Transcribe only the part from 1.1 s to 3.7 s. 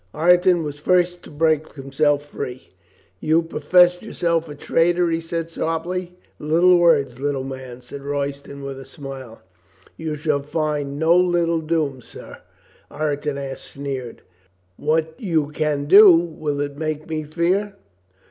to break himself free. ''You pro